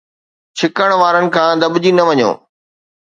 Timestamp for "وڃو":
2.07-2.31